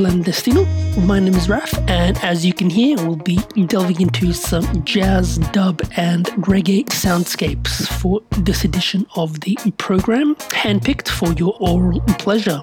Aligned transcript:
Clandestino. 0.00 0.64
My 1.04 1.20
name 1.20 1.34
is 1.34 1.46
Raf, 1.46 1.76
and 1.86 2.16
as 2.24 2.46
you 2.46 2.54
can 2.54 2.70
hear, 2.70 2.96
we'll 2.96 3.16
be 3.16 3.36
delving 3.66 4.00
into 4.00 4.32
some 4.32 4.82
jazz, 4.82 5.36
dub, 5.52 5.82
and 5.94 6.24
reggae 6.48 6.86
soundscapes 6.86 7.86
for 8.00 8.22
this 8.30 8.64
edition 8.64 9.04
of 9.14 9.40
the 9.40 9.56
program, 9.76 10.36
handpicked 10.36 11.08
for 11.08 11.34
your 11.34 11.54
oral 11.60 12.00
pleasure. 12.18 12.62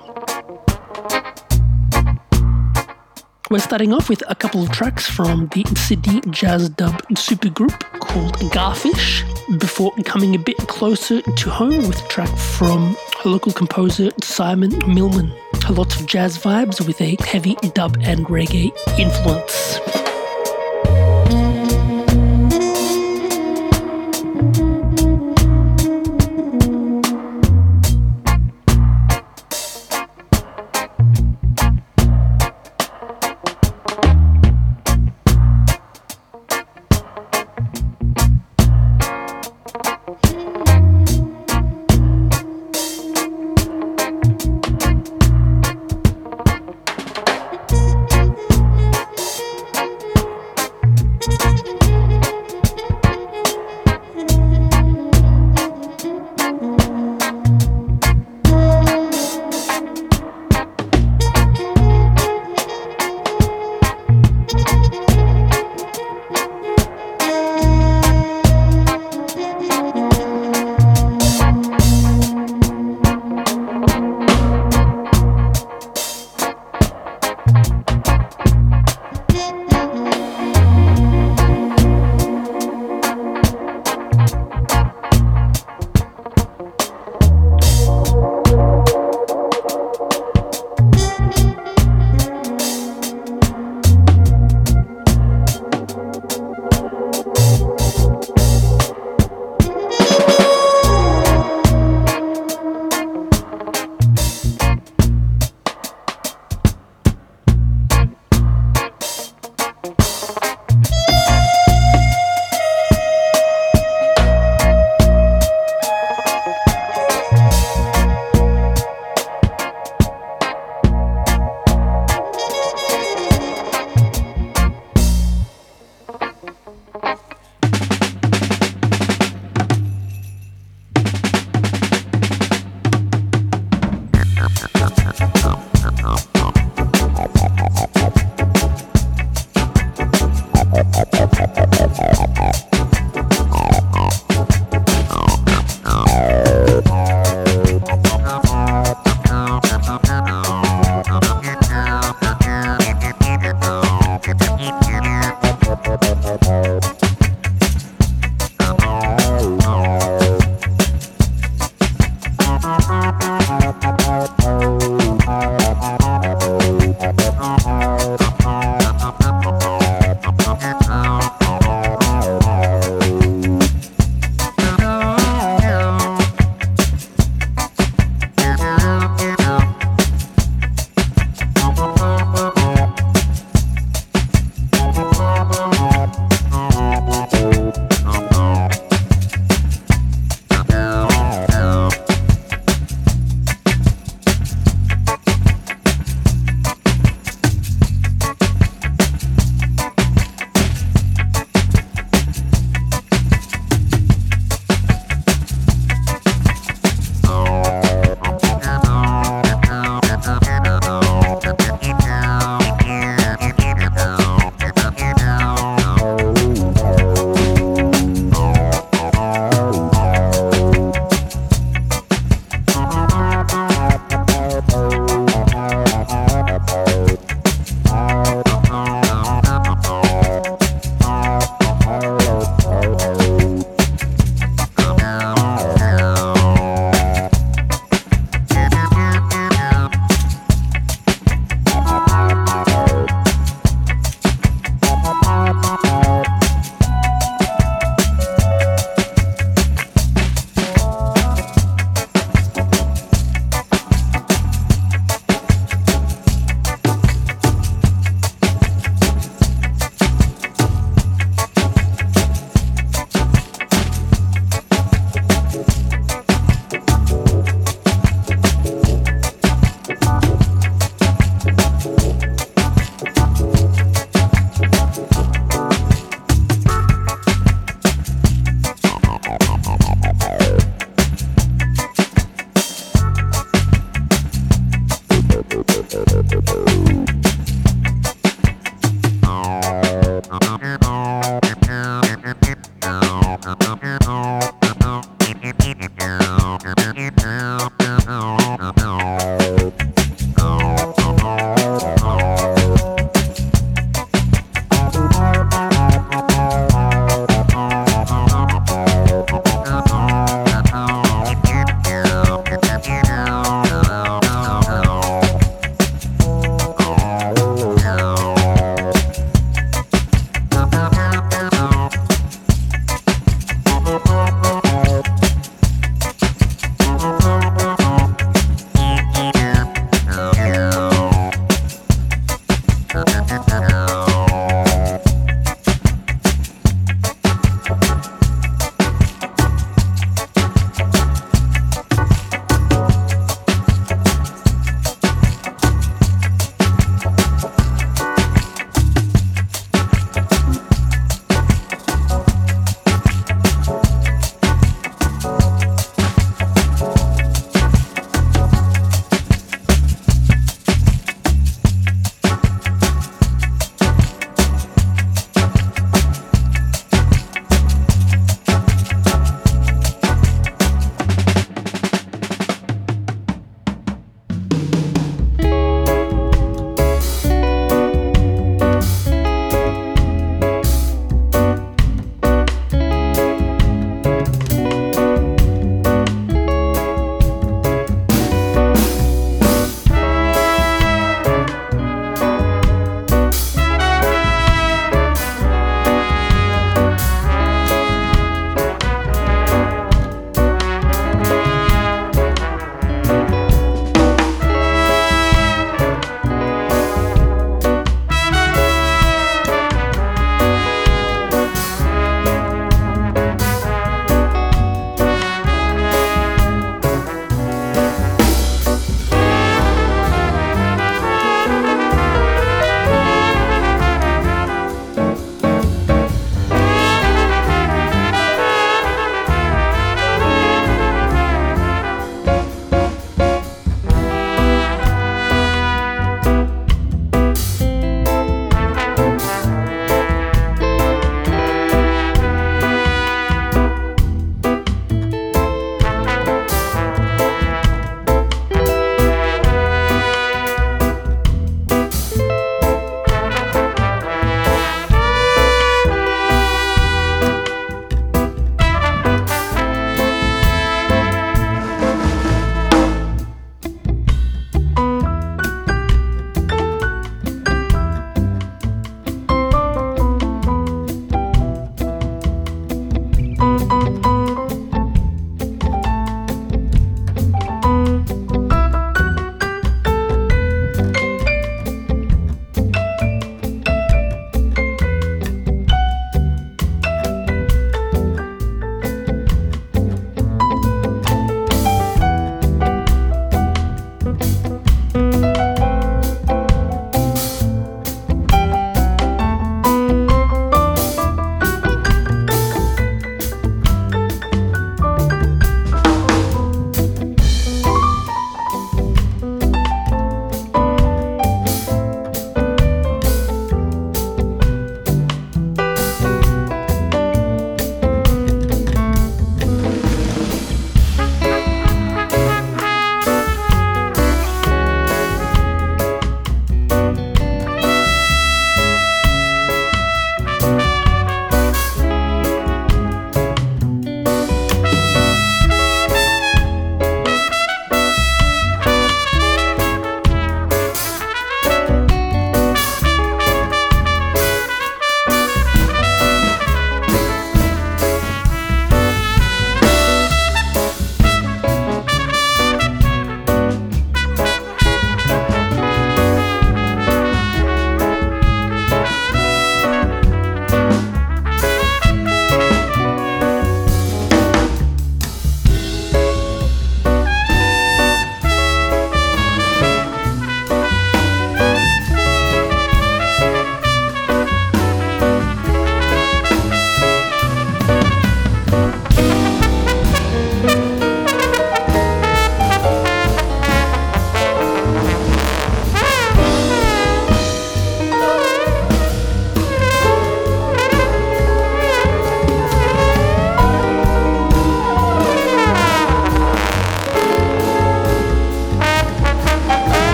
We're 3.52 3.60
starting 3.60 3.94
off 3.94 4.10
with 4.10 4.24
a 4.28 4.34
couple 4.34 4.64
of 4.64 4.72
tracks 4.72 5.08
from 5.08 5.48
the 5.50 5.64
Sydney 5.76 6.22
jazz 6.32 6.70
dub 6.70 7.04
supergroup 7.10 7.80
called 8.00 8.34
Garfish, 8.52 9.24
before 9.60 9.94
coming 10.06 10.34
a 10.34 10.40
bit 10.40 10.58
closer 10.58 11.22
to 11.22 11.50
home 11.52 11.88
with 11.88 12.04
a 12.04 12.08
track 12.08 12.36
from 12.36 12.98
local 13.26 13.52
composer 13.52 14.12
Simon 14.22 14.78
Millman. 14.88 15.32
A 15.68 15.72
lot 15.72 16.00
of 16.00 16.06
jazz 16.06 16.38
vibes 16.38 16.86
with 16.86 17.02
a 17.02 17.18
heavy 17.22 17.56
dub 17.74 17.98
and 18.02 18.26
reggae 18.28 18.72
influence. 19.00 19.80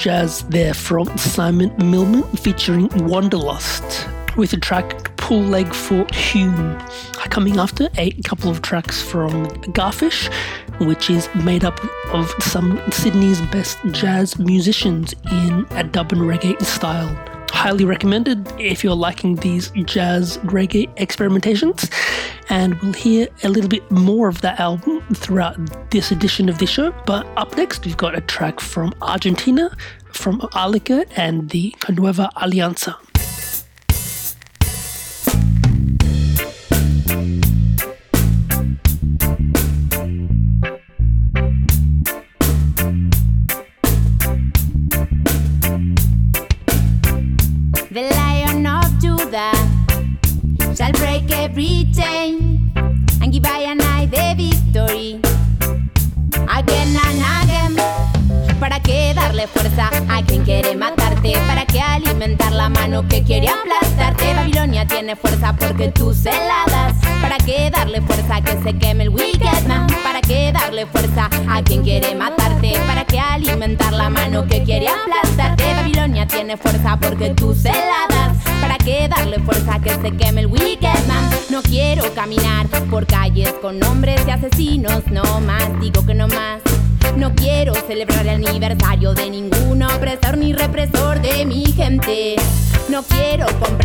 Jazz 0.00 0.44
there 0.44 0.72
from 0.72 1.06
Simon 1.18 1.70
Millman 1.76 2.22
featuring 2.38 2.88
Wanderlust 3.06 4.08
with 4.34 4.50
the 4.50 4.56
track 4.56 5.14
Pull 5.18 5.42
Leg 5.42 5.74
for 5.74 6.06
Hume. 6.14 6.78
Coming 7.28 7.58
after 7.58 7.88
a 7.98 8.10
couple 8.22 8.50
of 8.50 8.62
tracks 8.62 9.02
from 9.02 9.46
Garfish 9.74 10.30
which 10.80 11.10
is 11.10 11.28
made 11.34 11.64
up 11.64 11.78
of 12.14 12.30
some 12.40 12.80
Sydney's 12.90 13.42
best 13.52 13.78
jazz 13.90 14.38
musicians 14.38 15.14
in 15.30 15.66
a 15.72 15.84
dub 15.84 16.12
and 16.12 16.22
reggae 16.22 16.60
style. 16.62 17.14
Highly 17.50 17.84
recommended 17.84 18.50
if 18.58 18.82
you're 18.82 18.94
liking 18.94 19.36
these 19.36 19.70
jazz 19.84 20.38
reggae 20.38 20.88
experimentations. 20.96 21.92
And 22.48 22.74
we'll 22.80 22.94
hear 22.94 23.28
a 23.44 23.50
little 23.50 23.68
bit 23.68 23.88
more 23.90 24.28
of 24.28 24.40
that 24.40 24.58
album 24.58 24.99
throughout 25.14 25.56
this 25.90 26.10
edition 26.10 26.48
of 26.48 26.58
the 26.58 26.66
show. 26.66 26.92
But 27.06 27.26
up 27.36 27.56
next, 27.56 27.84
we've 27.84 27.96
got 27.96 28.14
a 28.14 28.20
track 28.20 28.60
from 28.60 28.94
Argentina 29.02 29.76
from 30.12 30.40
Alika 30.40 31.06
and 31.16 31.50
the 31.50 31.74
Nueva 31.88 32.30
Alianza. 32.36 33.09
Tiene 65.10 65.16
fuerza 65.16 65.56
porque 65.58 65.88
tú 65.88 66.14
se 66.14 66.30
la 66.30 66.64
das. 66.70 66.94
¿Para 67.20 67.36
qué 67.38 67.68
darle 67.70 68.00
fuerza 68.00 68.36
a 68.36 68.42
que 68.42 68.62
se 68.62 68.78
queme 68.78 69.04
el 69.04 69.08
wicked 69.08 69.66
man? 69.66 69.88
¿Para 70.04 70.20
qué 70.20 70.52
darle 70.52 70.86
fuerza 70.86 71.28
a 71.48 71.62
quien 71.62 71.82
quiere 71.82 72.14
matarte? 72.14 72.74
¿Para 72.86 73.04
qué 73.04 73.18
alimentar 73.18 73.92
la 73.92 74.08
mano 74.08 74.46
que 74.46 74.62
quiere 74.62 74.86
aplastarte? 74.86 75.64
Babilonia 75.74 76.28
tiene 76.28 76.56
fuerza 76.56 76.96
porque 77.00 77.30
tú 77.30 77.54
se 77.54 77.72
la 77.72 78.06
das. 78.08 78.36
¿Para 78.60 78.78
qué 78.78 79.08
darle 79.08 79.40
fuerza 79.40 79.80
que 79.80 79.90
se 80.00 80.16
queme 80.16 80.42
el 80.42 80.46
wicked 80.46 81.06
man? 81.08 81.28
No 81.50 81.60
quiero 81.62 82.14
caminar 82.14 82.68
por 82.88 83.04
calles 83.06 83.52
con 83.60 83.82
hombres 83.82 84.20
y 84.28 84.30
asesinos, 84.30 85.02
no 85.10 85.40
más, 85.40 85.80
digo 85.80 86.06
que 86.06 86.14
no 86.14 86.28
más. 86.28 86.60
No 87.16 87.34
quiero 87.34 87.74
celebrar 87.74 88.26
el 88.28 88.46
aniversario 88.46 89.14
de 89.14 89.28
ningún 89.28 89.82
opresor 89.82 90.38
ni 90.38 90.52
represor 90.52 91.20
de 91.20 91.44
mi 91.46 91.64
gente. 91.66 92.36
No 92.88 93.02
quiero 93.02 93.46
comprar 93.58 93.79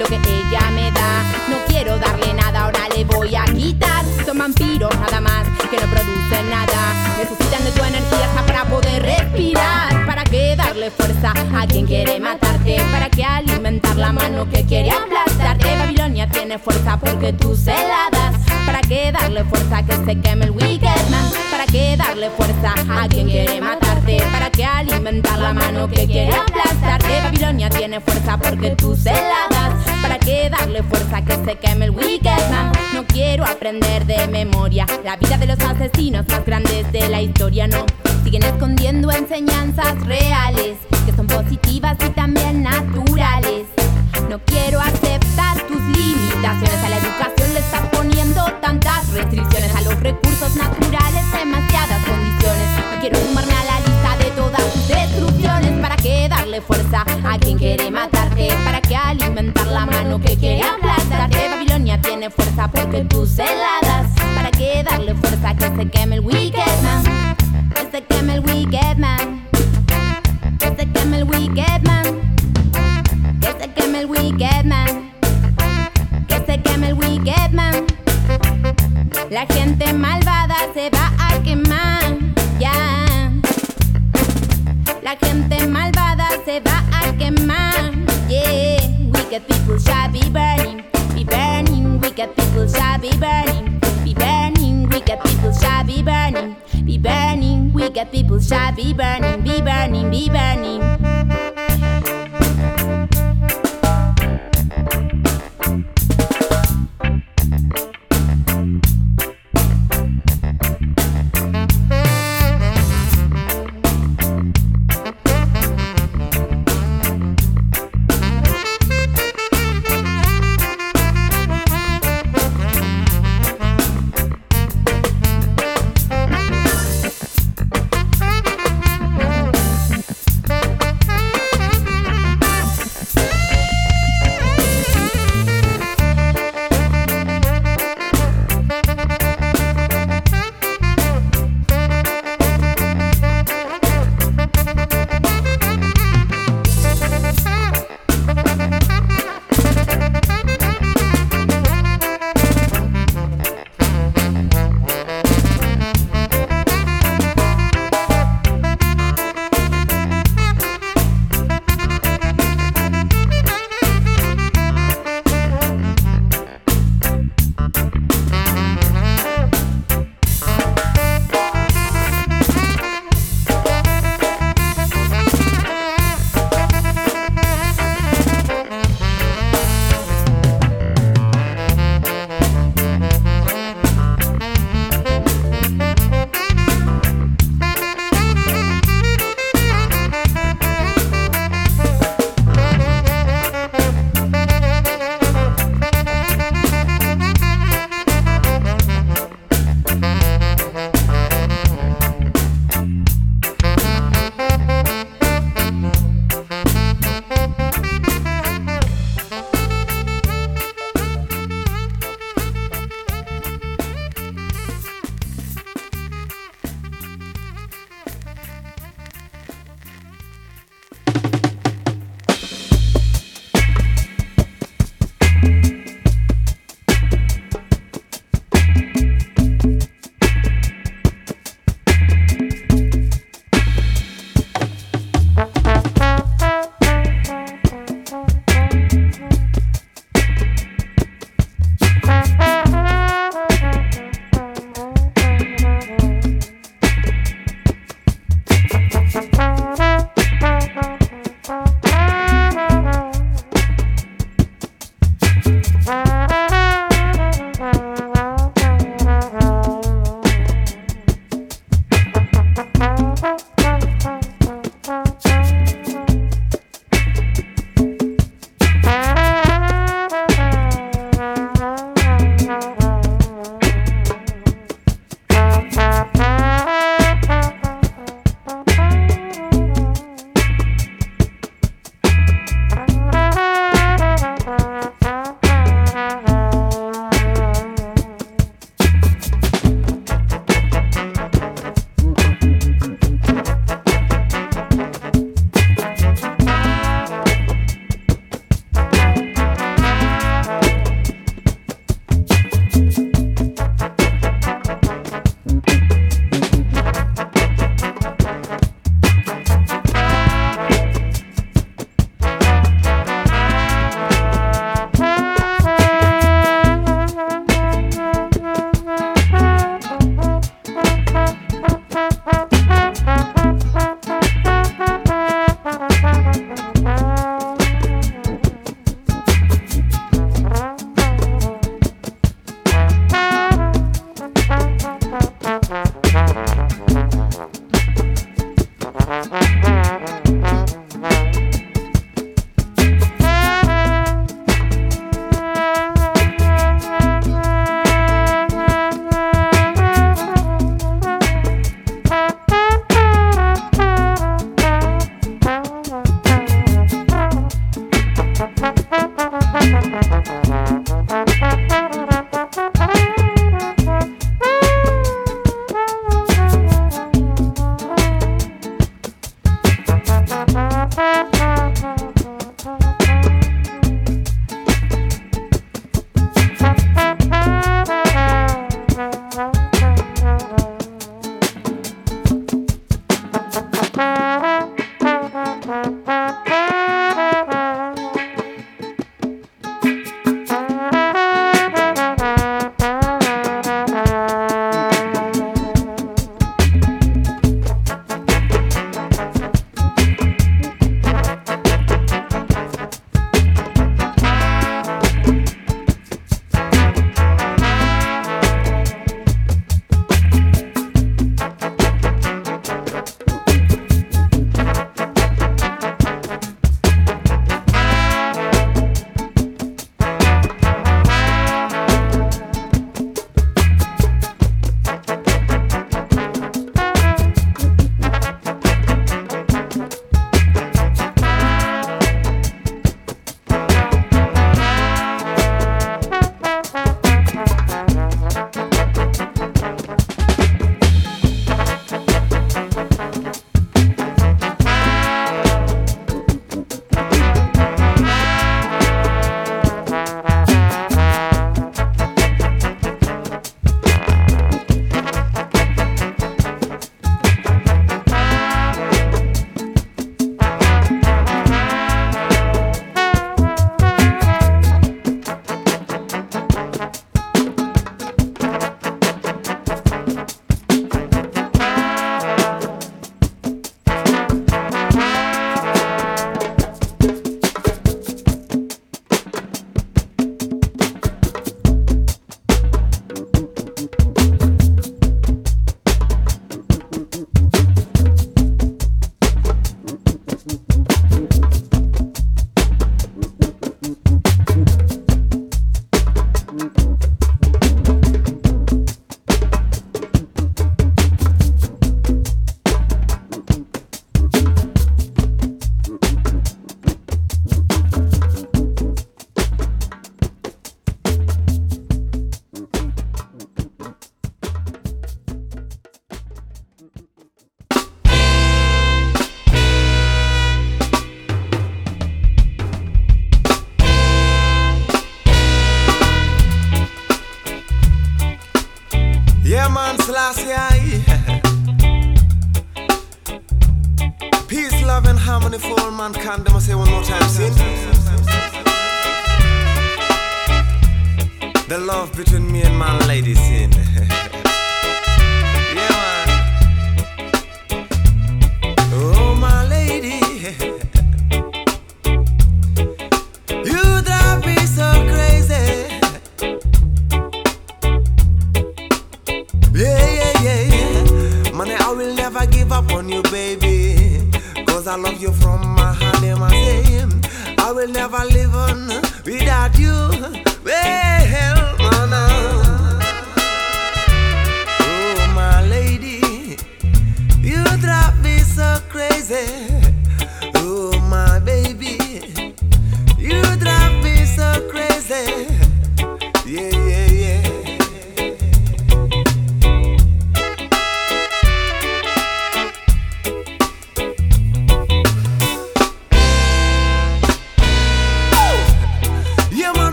lo 0.00 0.06
que 0.06 0.16
ella 0.16 0.70
me 0.70 0.90
da. 0.92 1.22
No 1.48 1.56
quiero 1.68 1.98
darle 1.98 2.32
nada, 2.32 2.64
ahora 2.64 2.88
le 2.96 3.04
voy 3.04 3.34
a 3.36 3.44
quitar. 3.44 4.02
Son 4.24 4.38
vampiros 4.38 4.90
nada 4.98 5.20
más 5.20 5.46
que 5.70 5.76
no 5.76 5.86
producen 5.92 6.48
nada. 6.48 7.16
Necesitan 7.18 7.64
de 7.64 7.70
tu 7.72 7.84
energía 7.84 8.28
para 8.46 8.64
poder 8.64 9.02
respirar. 9.02 10.06
¿Para 10.06 10.24
qué 10.24 10.56
darle 10.56 10.90
fuerza 10.90 11.34
a 11.54 11.66
quien 11.66 11.86
quiere 11.86 12.18
matarte? 12.18 12.80
¿Para 12.90 13.10
qué 13.10 13.24
alimentar 13.24 13.96
la 13.96 14.12
mano 14.12 14.48
que 14.48 14.64
quiere 14.64 14.90
aplastarte? 14.90 15.76
Babilonia 15.76 16.26
tiene 16.30 16.58
fuerza 16.58 16.98
porque 16.98 17.34
tú 17.34 17.54
se 17.54 17.74
la 17.74 18.08
das. 18.10 18.36
¿Para 18.64 18.80
qué 18.80 19.12
darle 19.12 19.44
fuerza 19.44 19.82
que 19.82 19.96
se 19.96 20.18
queme 20.18 20.46
el 20.46 20.52
wicked 20.52 21.10
man? 21.10 21.30
¿Para 21.50 21.66
qué 21.66 21.96
darle 21.98 22.30
fuerza 22.30 22.72
a 22.88 23.06
quien 23.06 23.28
quiere 23.28 23.60
matarte? 23.60 24.22
¿Para 24.32 24.50
qué 24.50 24.64
alimentar 24.64 25.38
la 25.38 25.52
mano 25.52 25.88
que 25.88 26.06
quiere 26.06 26.32
aplastarte? 26.32 27.20
Babilonia 27.22 27.68
tiene 27.68 28.00
fuerza 28.00 28.38
porque 28.38 28.70
tú 28.70 28.96
se 28.96 29.12
la 29.12 29.46
das. 29.50 29.89
¿Para 30.20 30.32
qué 30.32 30.50
darle 30.50 30.82
fuerza 30.82 31.22
que 31.24 31.34
se 31.46 31.54
queme 31.56 31.86
el 31.86 31.92
wicked 31.92 32.50
man? 32.50 32.72
No 32.92 33.06
quiero 33.06 33.42
aprender 33.46 34.04
de 34.04 34.28
memoria 34.28 34.84
la 35.02 35.16
vida 35.16 35.38
de 35.38 35.46
los 35.46 35.58
asesinos 35.60 36.28
más 36.28 36.44
grandes 36.44 36.92
de 36.92 37.08
la 37.08 37.22
historia, 37.22 37.66
no. 37.66 37.86
Siguen 38.22 38.42
escondiendo 38.42 39.10
enseñanzas 39.10 39.98
reales 40.04 40.76
que 41.06 41.12
son 41.16 41.26
positivas 41.26 41.96
y 42.06 42.10
también 42.10 42.62
naturales. 42.62 43.64
No 44.28 44.38
quiero 44.44 44.80
aceptar 44.80 45.56
tus 45.66 45.80
limitaciones 45.96 46.84
a 46.84 46.88
la 46.90 46.98
educación, 46.98 47.54
le 47.54 47.60
estás 47.60 47.88
poniendo 47.90 48.44
tantas 48.60 49.10
restricciones 49.14 49.74
a 49.74 49.80
los 49.80 49.98
recursos 50.00 50.54
naturales, 50.54 51.32
demasiadas 51.32 52.04
condiciones. 52.04 52.68
No 52.92 53.00
quiero 53.00 53.18
sumarme 53.20 53.54
a 53.54 53.64
la 53.64 53.80
lista 53.80 54.16
de 54.18 54.30
todas 54.32 54.72
tus 54.74 54.88
destrucciones. 54.88 55.80
¿Para 55.80 55.96
qué 55.96 56.28
darle 56.28 56.60
fuerza 56.60 57.06
a 57.24 57.38
quien 57.38 57.56
quiere 57.56 57.90
matarte? 57.90 58.19
¿Para 58.90 59.02
qué 59.02 59.24
alimentar 59.24 59.66
la 59.68 59.86
mano 59.86 60.20
que 60.20 60.36
quiere 60.36 60.62
aplastarte? 60.62 61.48
Babilonia 61.48 62.00
tiene 62.00 62.28
fuerza 62.28 62.68
porque 62.68 63.04
tú 63.04 63.24
se 63.24 63.44
la 63.44 63.78
das. 63.82 64.08
¿Para 64.34 64.50
qué 64.50 64.82
darle 64.82 65.14
fuerza 65.14 65.54
que 65.54 65.68
se 65.76 65.88
queme 65.88 66.16
el 66.16 66.22
wicked 66.22 66.82
man? 66.82 67.36
Que 67.72 67.88
se 67.92 68.02
queme 68.02 68.34
el 68.34 68.40
wicked 68.40 68.96
man. 68.98 69.48
Que 70.58 70.74
se 70.76 70.90
queme 70.90 71.18
el 71.18 71.24
wicked 71.24 71.82
man. 71.84 72.34
Que 73.40 73.52
se 73.60 73.72
queme 73.72 74.00
el 74.00 74.06
wicked 74.06 74.64
man. 74.64 75.12
Que 76.26 76.36
se 76.44 76.60
queme 76.60 76.88
el 76.88 76.94
wicked 76.94 77.52
man. 77.52 77.86
La 79.30 79.46
gente 79.46 79.92
malvada 79.92 80.56
se 80.74 80.90
va 80.90 80.99
Burning. 98.48 98.74
Be 98.76 98.94
burning. 98.94 99.29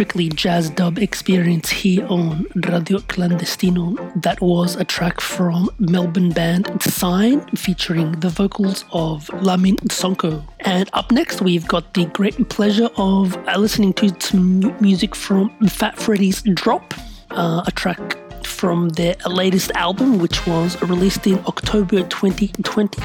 Strictly 0.00 0.30
jazz 0.30 0.70
dub 0.70 0.98
experience 0.98 1.68
here 1.68 2.06
on 2.06 2.46
Radio 2.54 3.00
Clandestino. 3.00 3.98
That 4.22 4.40
was 4.40 4.74
a 4.76 4.82
track 4.82 5.20
from 5.20 5.68
Melbourne 5.78 6.30
band 6.30 6.82
Sign 6.82 7.42
featuring 7.54 8.12
the 8.12 8.30
vocals 8.30 8.86
of 8.92 9.26
Lamine 9.42 9.76
Sonko. 9.88 10.42
And 10.60 10.88
up 10.94 11.12
next, 11.12 11.42
we've 11.42 11.68
got 11.68 11.92
the 11.92 12.06
great 12.06 12.48
pleasure 12.48 12.88
of 12.96 13.36
listening 13.58 13.92
to 14.00 14.08
some 14.20 14.74
music 14.80 15.14
from 15.14 15.50
Fat 15.68 15.98
Freddy's 15.98 16.40
Drop, 16.54 16.94
uh, 17.32 17.64
a 17.66 17.70
track 17.72 18.16
from 18.46 18.88
their 18.88 19.16
latest 19.26 19.70
album, 19.72 20.18
which 20.18 20.46
was 20.46 20.80
released 20.80 21.26
in 21.26 21.38
October 21.40 22.04
2020 22.04 23.02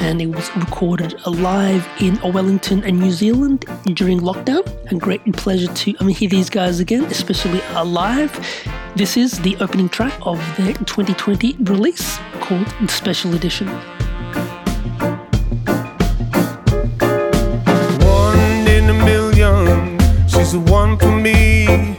and 0.00 0.20
it 0.20 0.26
was 0.26 0.54
recorded 0.56 1.14
live 1.26 1.88
in 2.00 2.18
Wellington 2.22 2.84
and 2.84 2.98
New 2.98 3.10
Zealand 3.10 3.64
during 3.94 4.20
lockdown. 4.20 4.64
A 4.92 4.94
great 4.94 5.22
pleasure 5.34 5.72
to 5.72 5.94
mean, 6.04 6.14
hear 6.14 6.28
these 6.28 6.50
guys 6.50 6.80
again, 6.80 7.04
especially 7.04 7.62
uh, 7.74 7.84
live. 7.84 8.32
This 8.96 9.16
is 9.16 9.38
the 9.40 9.56
opening 9.56 9.88
track 9.88 10.14
of 10.22 10.38
their 10.56 10.72
2020 10.74 11.56
release 11.60 12.18
called 12.40 12.66
Special 12.88 13.34
Edition. 13.34 13.68
One 18.00 18.68
in 18.68 18.90
a 18.90 18.94
million, 19.04 19.98
she's 20.28 20.52
the 20.52 20.60
one 20.60 20.98
for 20.98 21.10
me, 21.10 21.96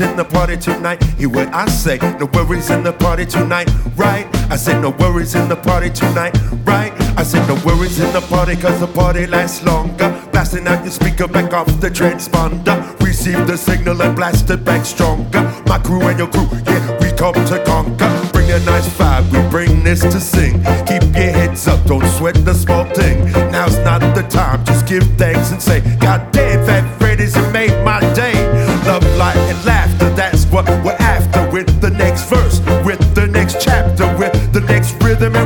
worries 0.00 0.12
in 0.12 0.16
the 0.16 0.24
party 0.24 0.56
tonight. 0.56 1.02
Hear 1.18 1.28
what 1.28 1.52
I 1.54 1.66
say. 1.66 1.98
No 2.18 2.26
worries 2.32 2.70
in 2.70 2.82
the 2.82 2.92
party 2.92 3.26
tonight. 3.26 3.68
Right? 3.96 4.26
I 4.50 4.56
said 4.56 4.80
no 4.80 4.90
worries 4.90 5.34
in 5.34 5.48
the 5.48 5.56
party 5.56 5.90
tonight. 5.90 6.36
Right? 6.64 6.92
I 7.18 7.22
said 7.22 7.46
no 7.46 7.54
worries 7.64 8.00
in 8.00 8.12
the 8.12 8.20
party 8.22 8.56
cause 8.56 8.80
the 8.80 8.86
party 8.86 9.26
lasts 9.26 9.62
longer. 9.64 10.08
Blasting 10.32 10.66
out 10.66 10.82
your 10.84 10.92
speaker 10.92 11.28
back 11.28 11.52
off 11.52 11.66
the 11.80 11.90
transponder. 11.90 12.76
Receive 13.00 13.46
the 13.46 13.56
signal 13.56 14.00
and 14.02 14.16
blast 14.16 14.48
it 14.50 14.64
back 14.64 14.86
stronger. 14.86 15.42
My 15.66 15.78
crew 15.78 16.02
and 16.08 16.18
your 16.18 16.28
crew, 16.28 16.48
yeah, 16.66 16.98
we 17.00 17.10
come 17.16 17.34
to 17.34 17.62
conquer. 17.64 18.10
Bring 18.32 18.50
a 18.50 18.58
nice 18.60 18.88
vibe, 18.96 19.26
we 19.32 19.50
bring 19.50 19.84
this 19.84 20.00
to 20.00 20.20
sing. 20.20 20.62
Keep 20.86 21.02
your 21.14 21.32
heads 21.38 21.68
up, 21.68 21.84
don't 21.84 22.06
sweat 22.16 22.36
the 22.44 22.54
small 22.54 22.84
thing. 22.94 23.30
Now's 23.52 23.76
not 23.78 24.00
the 24.14 24.22
time, 24.30 24.64
just 24.64 24.86
give 24.86 25.04
thanks 25.18 25.50
and 25.52 25.60
say, 25.60 25.80
God 25.98 26.32
damn, 26.32 26.49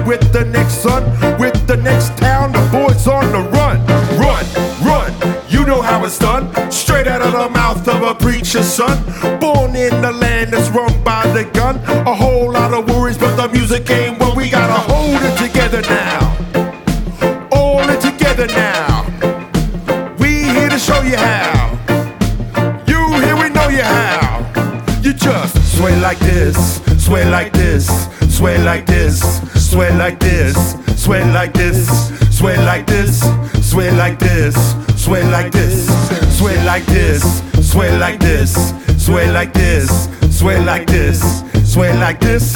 with 0.06 0.32
the 0.32 0.44
next 0.44 0.82
sun, 0.82 1.02
with 1.38 1.66
the 1.66 1.76
next 1.76 2.16
town, 2.18 2.52
the 2.52 2.60
boys 2.70 3.06
on 3.06 3.24
the 3.32 3.40
run. 3.50 3.84
Run, 4.18 4.44
run, 4.84 5.12
you 5.48 5.64
know 5.64 5.80
how 5.80 6.04
it's 6.04 6.18
done. 6.18 6.50
Straight 6.70 7.06
out 7.06 7.22
of 7.22 7.32
the 7.32 7.48
mouth 7.50 7.86
of 7.88 8.02
a 8.02 8.14
preacher's 8.14 8.66
son. 8.66 8.96
Born 9.40 9.74
in 9.76 10.02
the 10.02 10.12
land 10.12 10.52
that's 10.52 10.68
run 10.70 11.02
by 11.02 11.26
the 11.28 11.44
gun. 11.52 11.76
A 12.06 12.14
whole 12.14 12.52
lot 12.52 12.72
of 12.74 12.88
worries, 12.88 13.18
but 13.18 13.34
the 13.36 13.48
music 13.48 13.88
ain't 13.90 14.18
what 14.18 14.36
we 14.36 14.50
gotta 14.50 14.80
hold 14.92 15.20
it 15.22 15.36
together 15.38 15.80
now. 15.82 17.48
All 17.52 17.88
it 17.88 18.00
together 18.00 18.46
now. 18.48 19.04
We 20.18 20.44
here 20.44 20.68
to 20.68 20.78
show 20.78 21.00
you 21.02 21.16
how. 21.16 21.70
You 22.86 23.00
here, 23.20 23.36
we 23.36 23.48
know 23.50 23.68
you 23.68 23.82
how. 23.82 25.00
You 25.02 25.12
just 25.12 25.76
sway 25.76 25.98
like 26.00 26.18
this, 26.18 26.80
sway 27.04 27.28
like 27.28 27.52
this, 27.52 27.86
sway 28.34 28.58
like 28.62 28.86
this, 28.86 29.40
sway 29.74 29.92
like 29.96 30.20
this, 30.20 30.54
sway 30.94 31.24
like 31.32 31.52
this, 31.52 31.88
sway 32.30 32.56
like 32.58 32.86
this, 32.86 33.20
sway 33.60 33.90
like 33.90 34.20
this, 34.20 34.54
sway 34.94 35.24
like 35.24 35.50
this, 35.50 35.88
sway 36.38 36.56
like 36.64 36.86
this, 36.86 37.42
sway 37.60 37.98
like 37.98 38.20
this, 38.20 38.54
sway 39.04 39.28
like 39.32 39.52
this, 39.52 40.14
sway 40.32 40.62
like 40.62 40.86
this, 40.86 41.42
sway 41.64 41.92
like 41.98 42.20
this, 42.20 42.54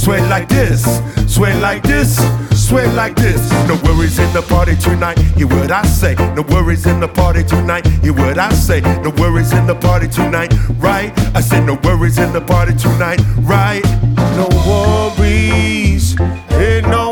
sway 0.00 0.20
like 0.28 0.48
this, 0.48 0.84
sway 1.26 1.60
like 1.60 1.82
this, 1.82 2.16
sway 2.54 2.86
like 2.94 3.16
this. 3.16 3.50
No 3.66 3.74
worries 3.82 4.20
in 4.20 4.32
the 4.32 4.42
party 4.42 4.76
tonight. 4.76 5.18
Hear 5.36 5.48
what 5.48 5.72
I 5.72 5.82
say. 5.82 6.14
No 6.36 6.42
worries 6.42 6.86
in 6.86 7.00
the 7.00 7.08
party 7.08 7.42
tonight. 7.42 7.84
Hear 8.04 8.12
what 8.12 8.38
I 8.38 8.52
say. 8.52 8.80
No 9.02 9.10
worries 9.10 9.52
in 9.52 9.66
the 9.66 9.74
party 9.74 10.06
tonight. 10.06 10.54
Right? 10.78 11.10
I 11.34 11.40
said 11.40 11.66
no 11.66 11.74
worries 11.82 12.18
in 12.18 12.32
the 12.32 12.40
party 12.40 12.76
tonight. 12.76 13.20
Right? 13.40 13.82
No 14.38 14.46
worries. 14.68 16.14
Ain't 16.60 16.86
no 16.88 17.09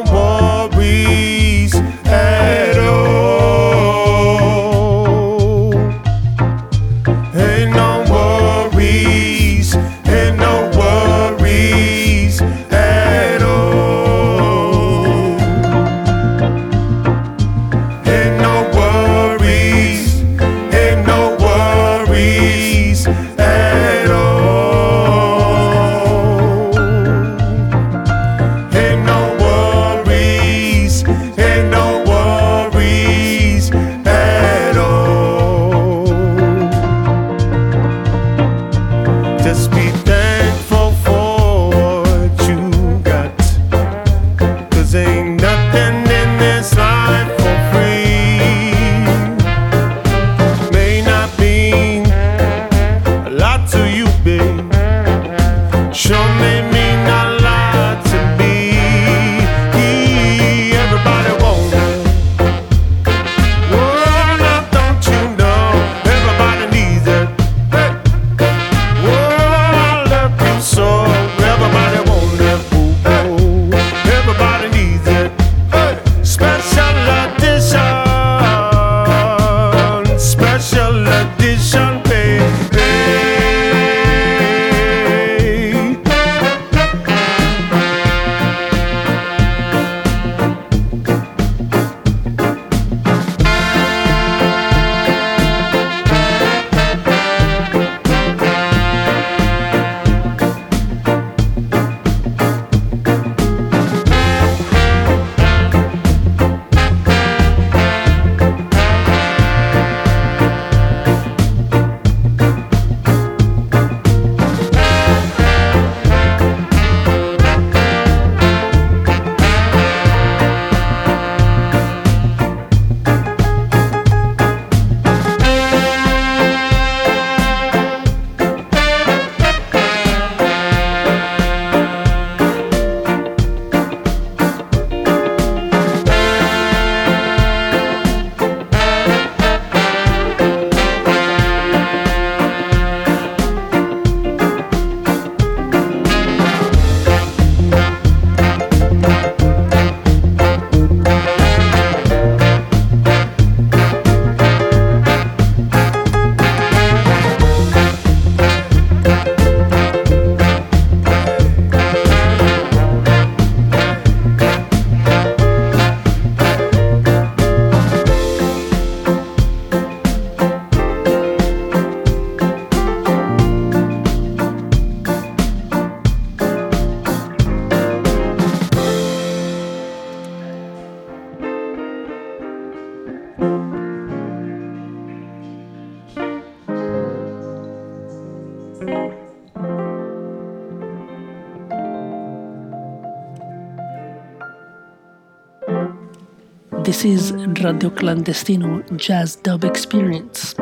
This 196.99 197.31
is 197.31 197.33
Radio 197.63 197.91
Clandestino 197.91 198.83
Jazz 198.97 199.37
Dub 199.37 199.63
Experience. 199.63 200.58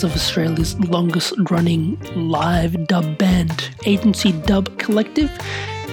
Sounds 0.00 0.14
of 0.14 0.16
Australia's 0.16 0.78
longest 0.80 1.34
running 1.50 1.98
live 2.14 2.86
dub 2.86 3.18
band, 3.18 3.70
Agency 3.84 4.32
Dub 4.32 4.78
Collective, 4.78 5.30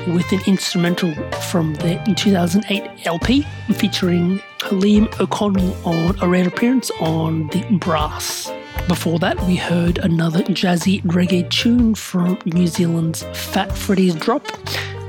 with 0.08 0.32
an 0.32 0.40
instrumental 0.48 1.14
from 1.50 1.74
their 1.76 2.02
2008 2.16 3.06
LP 3.06 3.42
featuring 3.74 4.40
Liam 4.60 5.08
O'Connell 5.20 5.76
on 5.86 6.18
a 6.22 6.28
rare 6.28 6.48
appearance 6.48 6.90
on 7.02 7.48
the 7.48 7.64
brass. 7.80 8.52
Before 8.88 9.20
that, 9.20 9.38
we 9.42 9.56
heard 9.58 9.98
another 9.98 10.44
jazzy 10.44 11.02
reggae 11.04 11.50
tune 11.50 11.94
from 11.94 12.40
New 12.46 12.68
Zealand's 12.68 13.24
Fat 13.34 13.76
Freddy's 13.76 14.16
Drop, 14.16 14.46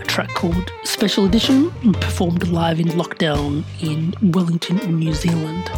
a 0.01 0.05
track 0.05 0.31
called 0.31 0.73
Special 0.83 1.25
Edition, 1.25 1.71
performed 1.95 2.49
live 2.49 2.81
in 2.81 2.89
lockdown 2.89 3.63
in 3.81 4.33
Wellington, 4.33 4.99
New 4.99 5.15
Zealand. 5.15 5.71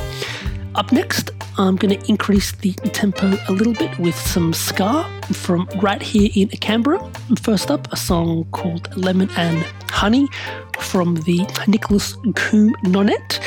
Up 0.77 0.93
next, 0.93 1.30
I'm 1.59 1.77
going 1.77 1.99
to 1.99 2.09
increase 2.09 2.53
the 2.53 2.73
tempo 2.73 3.37
a 3.49 3.53
little 3.53 3.75
bit 3.75 3.99
with 3.99 4.15
some 4.15 4.53
ska 4.53 5.05
from 5.33 5.69
right 5.81 6.01
here 6.01 6.31
in 6.35 6.49
Canberra. 6.49 6.99
First 7.43 7.71
up, 7.71 7.93
a 7.93 7.97
song 7.97 8.47
called 8.53 8.97
Lemon 8.97 9.31
and 9.37 9.63
Honey 9.91 10.29
from 10.79 11.17
the 11.17 11.47
Nicholas 11.67 12.17
Coombe 12.35 12.75
Nonet, 12.85 13.41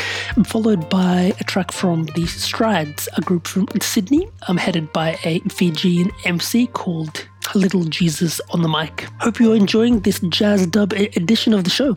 followed 0.46 0.90
by 0.90 1.34
a 1.40 1.44
track 1.44 1.72
from 1.72 2.06
the 2.16 2.28
Strides, 2.28 3.10
a 3.18 3.22
group 3.22 3.48
from 3.48 3.68
Sydney, 3.82 4.28
um, 4.48 4.58
headed 4.58 4.94
by 4.94 5.18
a 5.24 5.40
Fijian 5.50 6.12
MC 6.26 6.68
called 6.68 7.28
Little 7.56 7.84
Jesus 7.86 8.40
on 8.52 8.62
the 8.62 8.70
mic. 8.70 9.08
Hope 9.20 9.40
you're 9.40 9.56
enjoying 9.56 10.00
this 10.02 10.20
jazz 10.30 10.68
dub 10.68 10.94
edition 10.94 11.54
of 11.54 11.64
the 11.64 11.70
show. 11.70 11.96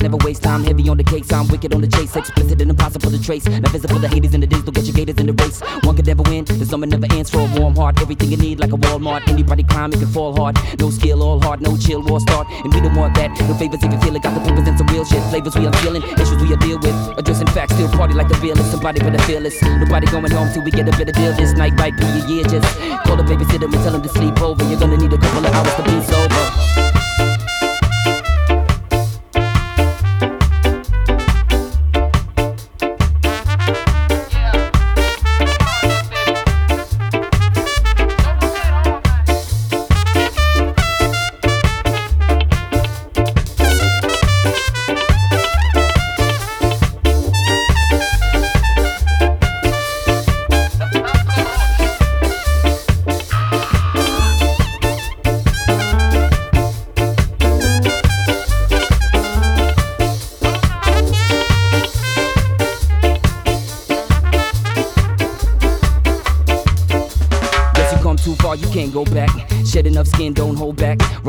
Never 0.00 0.16
waste 0.24 0.42
time. 0.42 0.64
Heavy 0.64 0.88
on 0.88 0.96
the 0.96 1.04
case, 1.04 1.30
I'm 1.32 1.46
wicked 1.48 1.74
on 1.74 1.80
the 1.80 1.86
chase. 1.86 2.16
Explicit 2.16 2.60
and 2.60 2.70
impossible 2.70 3.10
to 3.10 3.22
trace. 3.22 3.46
Not 3.46 3.70
visible 3.70 3.98
the 3.98 4.08
haters 4.08 4.34
in 4.34 4.40
the 4.40 4.46
digital, 4.46 4.72
get 4.72 4.84
your 4.84 4.94
gators 4.94 5.16
in 5.18 5.26
the 5.26 5.32
race. 5.34 5.60
One 5.84 5.96
could 5.96 6.06
never 6.06 6.22
win, 6.22 6.44
the 6.44 6.64
summer 6.64 6.86
never 6.86 7.06
ends 7.12 7.30
for 7.30 7.40
a 7.40 7.60
warm 7.60 7.76
heart. 7.76 8.00
Everything 8.00 8.30
you 8.30 8.36
need 8.36 8.60
like 8.60 8.72
a 8.72 8.76
Walmart. 8.76 9.28
Anybody 9.28 9.62
climb, 9.64 9.92
it 9.92 9.98
can 9.98 10.08
fall 10.08 10.34
hard. 10.34 10.56
No 10.78 10.90
skill, 10.90 11.22
all 11.22 11.40
hard, 11.40 11.60
no 11.60 11.76
chill, 11.76 12.02
war 12.02 12.20
start. 12.20 12.46
And 12.64 12.72
we 12.72 12.80
don't 12.80 12.94
want 12.96 13.14
that. 13.16 13.30
No 13.40 13.54
favors 13.54 13.82
if 13.82 13.92
you 13.92 14.00
feel 14.00 14.16
it. 14.16 14.22
Got 14.22 14.34
the 14.34 14.40
papers 14.40 14.66
and 14.68 14.78
some 14.78 14.86
real 14.88 15.04
shit. 15.04 15.22
Flavors 15.30 15.54
we 15.56 15.66
unfeeling, 15.66 16.02
issues 16.02 16.42
we 16.42 16.52
are 16.54 16.56
deal 16.56 16.78
with. 16.78 17.18
Addressing 17.18 17.48
facts, 17.48 17.74
still 17.74 17.88
party 17.88 18.14
like 18.14 18.28
the 18.28 18.36
realest. 18.36 18.70
Somebody 18.70 19.00
better 19.00 19.22
fearless. 19.22 19.60
Nobody 19.62 20.06
going 20.06 20.30
home 20.30 20.52
till 20.52 20.62
we 20.62 20.70
get 20.70 20.88
a 20.88 20.92
better 20.92 21.12
deal. 21.12 21.32
This 21.34 21.52
night 21.52 21.74
might 21.74 21.96
be 21.96 22.04
a 22.06 22.26
year. 22.26 22.44
Just 22.44 22.78
call 23.04 23.16
the 23.16 23.24
babysitter 23.24 23.64
and 23.64 23.74
tell 23.74 23.94
him 23.94 24.02
to 24.02 24.08
sleep 24.08 24.40
over. 24.40 24.64
You're 24.64 24.80
gonna 24.80 24.96
need 24.96 25.12
a 25.12 25.18
couple 25.18 25.46
of 25.46 25.52
hours 25.52 25.74
to 25.76 25.82
be 25.82 26.00
sober. 26.06 26.91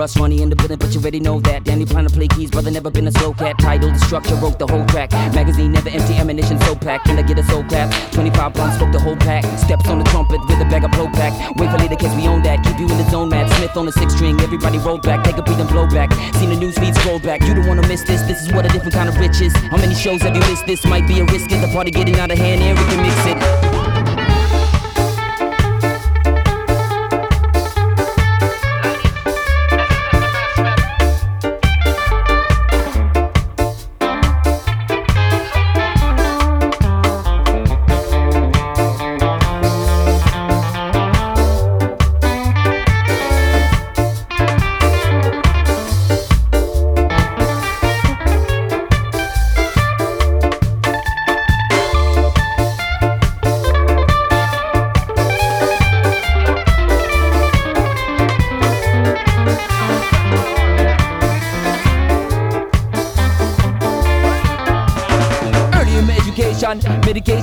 Russ 0.04 0.20
money 0.20 0.42
in 0.42 0.50
the 0.50 0.56
building, 0.58 0.78
but 0.78 0.94
you 0.94 1.00
already 1.00 1.22
know 1.22 1.40
that. 1.48 1.64
Danny 1.64 1.86
plan 1.86 2.04
to 2.04 2.10
play 2.10 2.28
keys, 2.28 2.52
brother 2.52 2.70
never 2.70 2.92
been 2.92 3.08
a 3.08 3.12
slow 3.14 3.32
cat. 3.32 3.56
Title, 3.58 3.90
the 3.90 3.98
structure, 4.00 4.36
wrote 4.36 4.60
the 4.60 4.68
whole 4.68 4.86
track. 4.88 5.14
Magazine 5.34 5.72
never 5.72 5.88
empty, 5.88 6.16
ammunition 6.16 6.60
so 6.68 6.76
packed. 6.76 7.06
Can 7.06 7.18
I 7.18 7.22
get 7.22 7.40
a 7.40 7.44
soul 7.44 7.64
clap? 7.64 7.88
25 8.12 8.54
blunts, 8.54 8.76
spoke 8.76 8.92
the 8.92 9.00
whole 9.00 9.16
pack. 9.16 9.46
Steps 9.58 9.88
on 9.88 10.00
the 10.00 10.04
trumpet 10.12 10.42
with 10.50 10.60
a 10.60 10.66
bag 10.66 10.84
of 10.84 10.92
blow 10.92 11.08
pack. 11.08 11.32
Wait 11.56 11.72
for 11.72 11.78
later, 11.78 11.96
cause 11.96 12.14
we 12.18 12.28
own 12.28 12.44
that. 12.44 12.62
Keep 12.66 12.80
you 12.80 12.90
in 12.92 12.98
the 12.98 13.10
zone, 13.10 13.30
Matt 13.30 13.50
Smith 13.56 13.78
on 13.78 13.86
the 13.86 13.94
six 13.94 14.14
string. 14.14 14.38
Everybody 14.42 14.78
roll 14.80 14.98
back, 14.98 15.24
take 15.24 15.38
a 15.38 15.42
beat 15.42 15.56
and 15.56 15.70
blow 15.70 15.88
back. 15.88 16.12
Seen 16.36 16.50
the 16.50 16.58
news 16.58 16.78
feed 16.78 16.94
scroll 16.96 17.20
back. 17.20 17.40
You 17.44 17.54
don't 17.54 17.68
wanna 17.68 17.88
miss 17.88 18.04
this. 18.04 18.24
This 18.24 18.42
is 18.44 18.52
what 18.52 18.66
a 18.66 18.70
different 18.76 18.96
kind 18.96 19.08
of 19.08 19.16
riches. 19.18 19.56
How 19.72 19.78
many 19.78 19.96
shows 19.96 20.22
have 20.24 20.36
you 20.36 20.42
missed? 20.52 20.66
This 20.66 20.84
might 20.84 21.08
be 21.08 21.22
a 21.22 21.24
risk. 21.24 21.48
Get 21.48 21.66
the 21.66 21.72
party 21.72 21.92
getting 21.92 22.20
out 22.20 22.30
of 22.30 22.38
hand, 22.38 22.62
and 22.62 22.78
we 22.78 22.84
can 22.92 23.02
mix 23.02 23.16
it. 23.32 23.63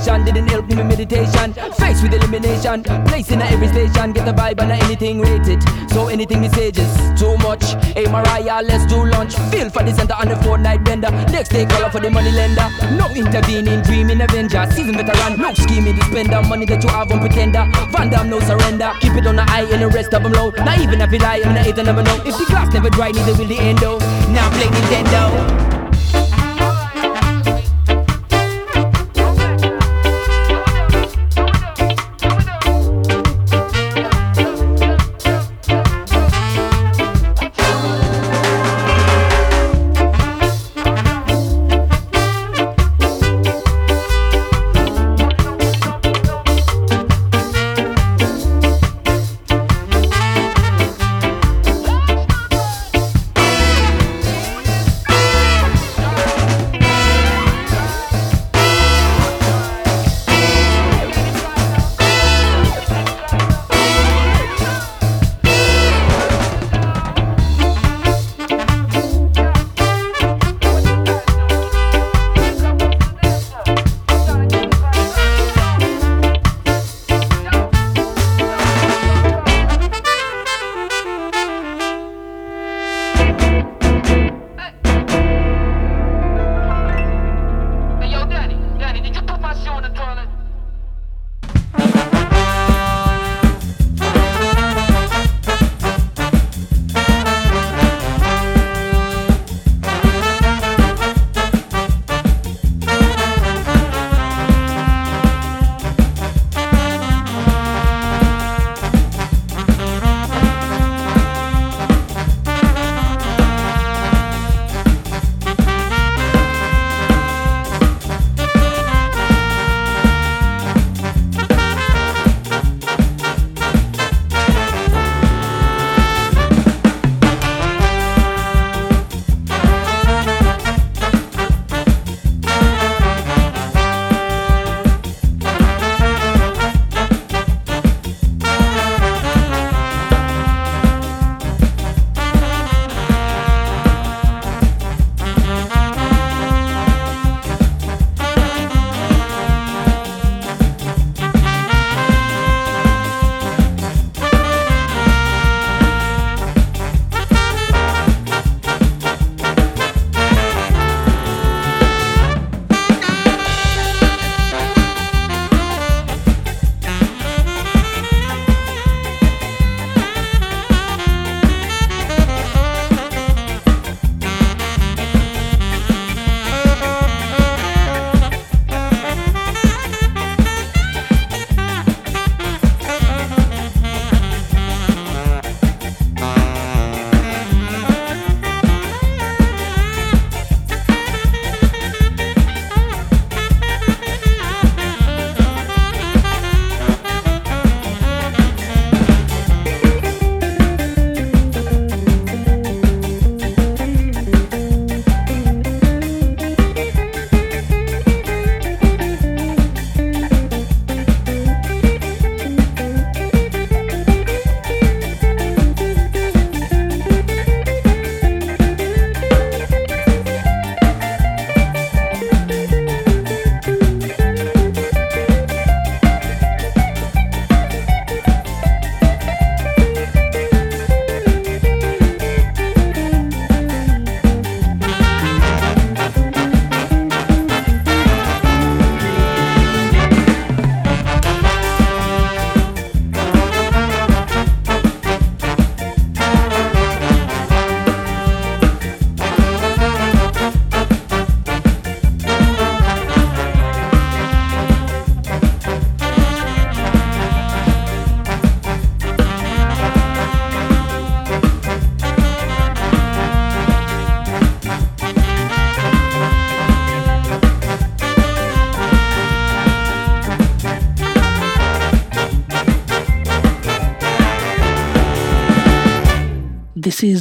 Didn't 0.01 0.47
help 0.49 0.67
me 0.67 0.75
with 0.75 0.87
meditation. 0.87 1.53
Faced 1.53 2.03
with 2.03 2.13
elimination, 2.13 2.83
place 2.83 3.31
in 3.31 3.41
every 3.41 3.67
station, 3.67 4.13
get 4.13 4.25
the 4.25 4.33
vibe 4.33 4.59
and 4.61 4.71
anything 4.71 5.19
rated. 5.19 5.61
So 5.89 6.07
anything 6.07 6.41
messages, 6.41 6.89
too 7.19 7.37
much. 7.37 7.63
Hey 7.93 8.05
Mariah, 8.05 8.61
let's 8.63 8.85
do 8.85 9.05
lunch. 9.05 9.35
Feel 9.51 9.69
for 9.69 9.83
the 9.83 9.93
center 9.93 10.13
on 10.13 10.27
the 10.27 10.35
fortnight 10.37 10.83
bender. 10.83 11.11
Next 11.31 11.49
day 11.49 11.65
call 11.65 11.85
up 11.85 11.91
for 11.91 11.99
the 11.99 12.09
money 12.09 12.31
lender. 12.31 12.67
No 12.97 13.07
intervening, 13.13 13.81
dreaming 13.81 14.21
avenger. 14.21 14.65
Season 14.71 14.95
veteran, 14.95 15.39
no 15.39 15.53
scheming 15.53 15.95
to 15.95 16.03
spend 16.05 16.29
the 16.29 16.41
money 16.43 16.65
that 16.65 16.83
you 16.83 16.89
have 16.89 17.11
on 17.11 17.19
pretender. 17.19 17.65
Van 17.91 18.09
Damme, 18.09 18.29
no 18.29 18.39
surrender. 18.39 18.91
Keep 19.01 19.13
it 19.13 19.27
on 19.27 19.35
the 19.35 19.43
eye 19.43 19.67
and 19.71 19.81
the 19.81 19.87
rest 19.87 20.13
of 20.13 20.23
them 20.23 20.33
low. 20.33 20.49
Not 20.49 20.79
even 20.79 21.01
if 21.01 21.11
you 21.11 21.19
lie, 21.19 21.41
I'm 21.43 21.53
the 21.53 21.67
eighth 21.67 21.83
never 21.83 22.03
know. 22.03 22.15
If 22.25 22.37
the 22.37 22.45
glass 22.45 22.73
never 22.73 22.89
dry, 22.89 23.11
neither 23.11 23.35
will 23.35 23.47
the 23.47 23.57
end 23.57 23.81
endo. 23.81 23.99
Now 24.31 24.49
play 24.51 24.67
Nintendo. 24.67 25.70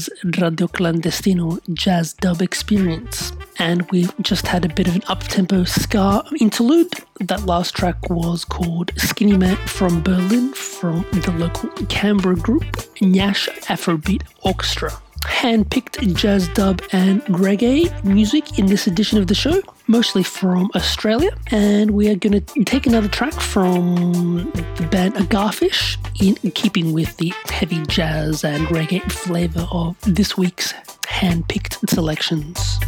Is 0.01 0.11
Radio 0.24 0.66
Clandestino 0.66 1.59
Jazz 1.74 2.14
Dub 2.14 2.40
Experience, 2.40 3.32
and 3.59 3.90
we 3.90 4.09
just 4.22 4.46
had 4.46 4.64
a 4.64 4.68
bit 4.68 4.88
of 4.88 4.96
an 4.96 5.03
up-tempo 5.09 5.64
ska 5.64 6.24
interlude. 6.40 6.90
That 7.18 7.44
last 7.44 7.74
track 7.74 8.09
was 8.09 8.44
called 8.44 8.92
Skinny 8.96 9.36
Man 9.36 9.57
from 9.66 10.03
Berlin 10.03 10.55
from 10.55 11.03
the 11.12 11.32
local 11.32 11.68
Canberra 11.88 12.36
group 12.36 12.64
Nyash 13.03 13.48
Afrobeat 13.66 14.22
Orchestra 14.42 14.92
hand-picked 15.27 16.01
jazz 16.14 16.49
dub 16.49 16.83
and 16.93 17.23
reggae 17.25 17.93
music 18.05 18.59
in 18.59 18.66
this 18.66 18.87
edition 18.87 19.18
of 19.18 19.27
the 19.27 19.35
show, 19.35 19.61
mostly 19.87 20.23
from 20.23 20.71
Australia. 20.75 21.31
And 21.51 21.93
we 21.93 22.09
are 22.09 22.16
going 22.16 22.41
to 22.41 22.64
take 22.64 22.87
another 22.87 23.09
track 23.09 23.35
from 23.35 24.51
the 24.53 24.89
band 24.91 25.14
Garfish 25.31 25.97
in 26.21 26.37
keeping 26.53 26.93
with 26.93 27.16
the 27.18 27.33
heavy 27.49 27.83
jazz 27.87 28.45
and 28.45 28.66
reggae 28.68 29.03
flavour 29.11 29.66
of 29.71 29.97
this 30.03 30.37
week's 30.37 30.73
hand-picked 31.07 31.89
selections. 31.89 32.79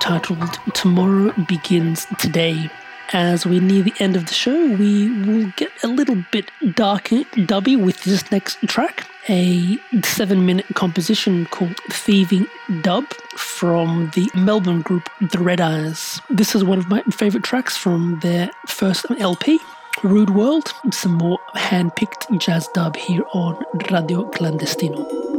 Titled 0.00 0.58
Tomorrow 0.74 1.32
Begins 1.46 2.06
Today. 2.18 2.70
As 3.14 3.46
we 3.46 3.58
near 3.58 3.82
the 3.82 3.94
end 4.00 4.16
of 4.16 4.26
the 4.26 4.34
show, 4.34 4.66
we 4.74 5.08
will 5.22 5.50
get 5.56 5.70
a 5.82 5.86
little 5.86 6.22
bit 6.30 6.50
darker 6.74 7.24
dubby 7.48 7.82
with 7.82 8.02
this 8.04 8.30
next 8.30 8.58
track, 8.66 9.06
a 9.30 9.78
seven 10.04 10.44
minute 10.44 10.66
composition 10.74 11.46
called 11.46 11.76
Thieving 11.90 12.46
Dub 12.82 13.04
from 13.36 14.10
the 14.14 14.28
Melbourne 14.34 14.82
group 14.82 15.08
The 15.22 15.38
Red 15.38 15.62
Eyes. 15.62 16.20
This 16.28 16.54
is 16.54 16.62
one 16.62 16.78
of 16.78 16.88
my 16.88 17.02
favorite 17.04 17.44
tracks 17.44 17.74
from 17.74 18.20
their 18.20 18.50
first 18.66 19.06
LP. 19.18 19.58
Rude 20.02 20.30
World, 20.30 20.72
some 20.92 21.12
more 21.12 21.38
hand 21.54 21.96
picked 21.96 22.30
jazz 22.38 22.68
dub 22.74 22.96
here 22.96 23.24
on 23.32 23.64
Radio 23.90 24.28
Clandestino. 24.30 25.31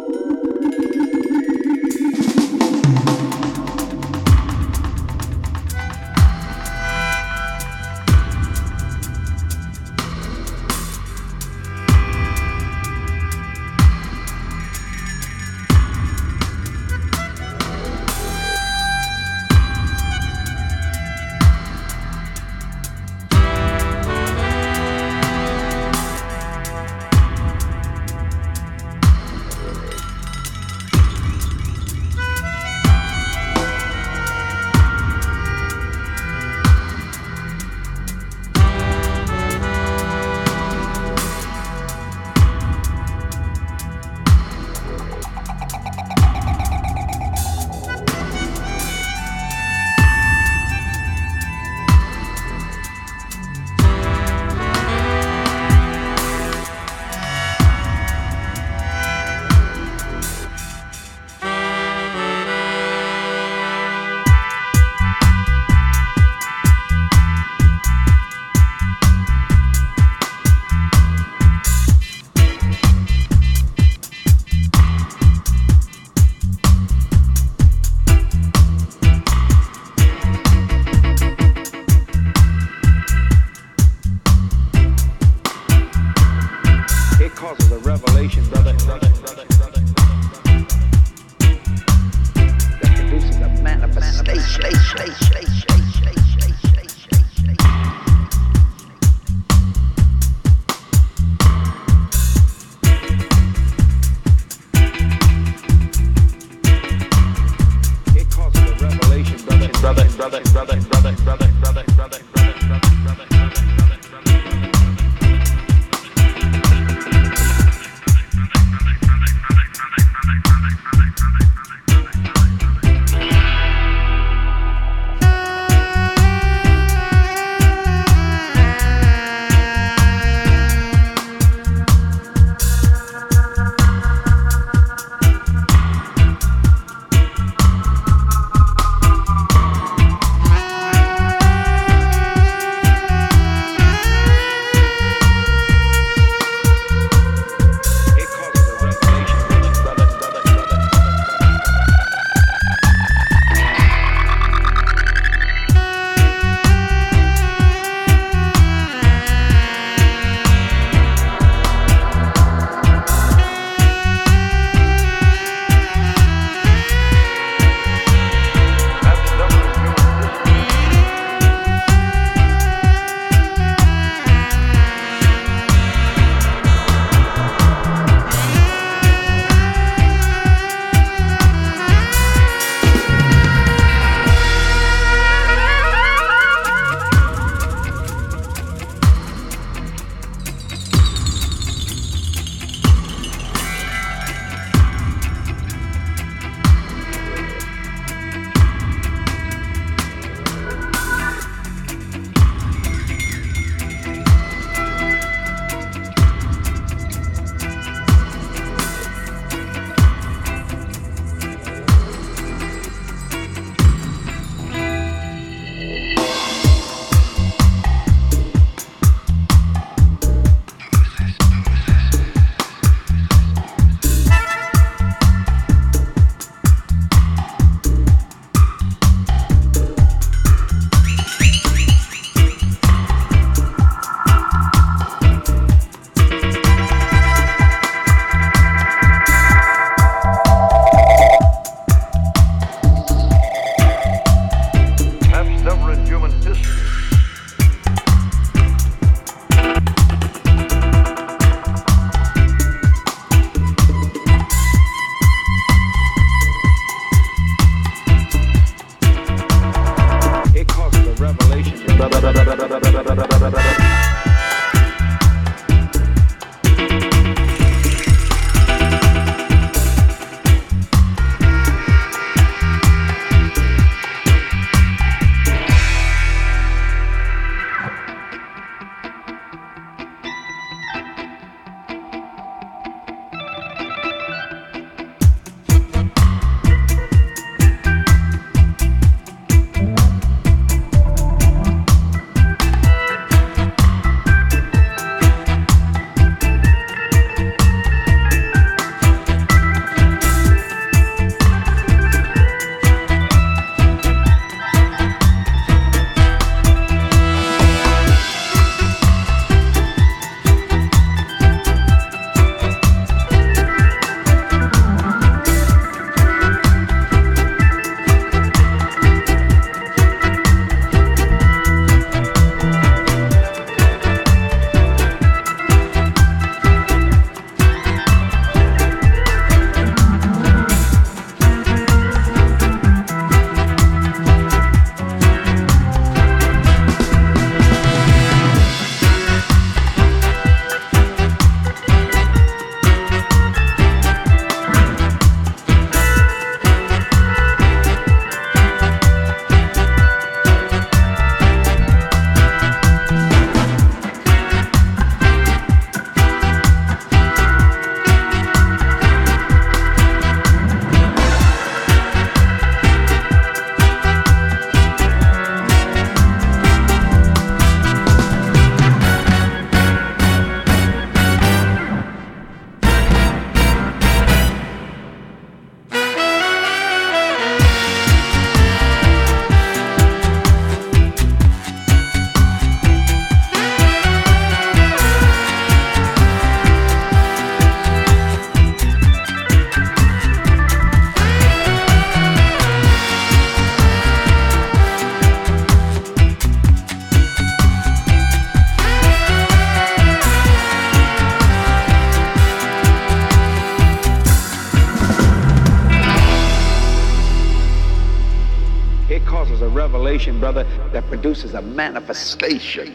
produces 411.23 411.53
a 411.53 411.61
manifestation. 411.61 412.93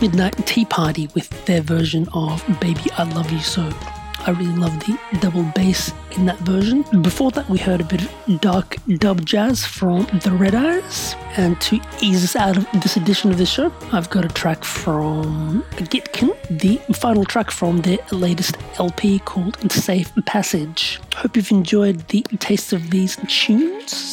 Midnight 0.00 0.46
Tea 0.46 0.64
Party 0.64 1.08
with 1.14 1.28
their 1.44 1.60
version 1.60 2.08
of 2.14 2.42
Baby 2.58 2.90
I 2.96 3.02
Love 3.02 3.30
You 3.30 3.40
So. 3.40 3.70
I 4.26 4.30
really 4.30 4.56
love 4.56 4.78
the 4.80 4.98
double 5.20 5.42
bass 5.54 5.92
in 6.12 6.24
that 6.24 6.38
version. 6.38 6.84
Before 7.02 7.30
that, 7.32 7.48
we 7.50 7.58
heard 7.58 7.82
a 7.82 7.84
bit 7.84 8.02
of 8.02 8.40
dark 8.40 8.76
dub 8.98 9.24
jazz 9.26 9.64
from 9.64 10.06
The 10.22 10.30
Red 10.30 10.54
Eyes. 10.54 11.14
And 11.36 11.60
to 11.62 11.80
ease 12.00 12.24
us 12.24 12.34
out 12.34 12.56
of 12.56 12.66
this 12.80 12.96
edition 12.96 13.30
of 13.30 13.36
the 13.36 13.44
show, 13.44 13.72
I've 13.92 14.08
got 14.08 14.24
a 14.24 14.28
track 14.28 14.64
from 14.64 15.62
Gitkin, 15.72 16.34
the 16.48 16.76
final 16.94 17.24
track 17.24 17.50
from 17.50 17.82
their 17.82 17.98
latest 18.10 18.56
LP 18.78 19.18
called 19.20 19.70
Safe 19.70 20.10
Passage. 20.24 20.98
Hope 21.14 21.36
you've 21.36 21.50
enjoyed 21.50 22.08
the 22.08 22.22
taste 22.38 22.72
of 22.72 22.90
these 22.90 23.16
tunes 23.28 24.09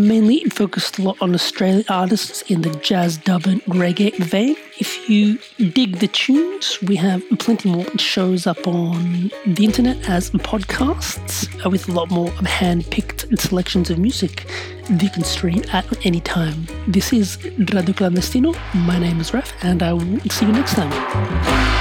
mainly 0.00 0.44
focused 0.44 0.98
a 0.98 1.02
lot 1.02 1.16
on 1.20 1.34
Australian 1.34 1.84
artists 1.88 2.42
in 2.42 2.62
the 2.62 2.70
jazz, 2.76 3.16
dub, 3.18 3.46
and 3.46 3.62
reggae 3.64 4.16
vein. 4.16 4.56
If 4.78 5.08
you 5.08 5.38
dig 5.72 5.98
the 5.98 6.08
tunes, 6.08 6.80
we 6.82 6.96
have 6.96 7.22
plenty 7.38 7.70
more 7.70 7.86
shows 7.98 8.46
up 8.46 8.66
on 8.66 9.30
the 9.46 9.64
internet 9.64 10.08
as 10.08 10.30
podcasts 10.30 11.48
uh, 11.64 11.70
with 11.70 11.88
a 11.88 11.92
lot 11.92 12.10
more 12.10 12.30
hand 12.30 12.90
picked 12.90 13.26
selections 13.38 13.90
of 13.90 13.98
music 13.98 14.46
that 14.88 15.02
you 15.02 15.10
can 15.10 15.24
stream 15.24 15.62
at 15.72 16.06
any 16.06 16.20
time. 16.20 16.66
This 16.88 17.12
is 17.12 17.42
Radio 17.44 17.94
Clandestino. 17.94 18.56
My 18.74 18.98
name 18.98 19.20
is 19.20 19.32
Ref, 19.34 19.52
and 19.62 19.82
I 19.82 19.92
will 19.92 20.20
see 20.30 20.46
you 20.46 20.52
next 20.52 20.74
time. 20.74 21.79